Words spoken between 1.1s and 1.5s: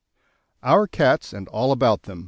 AND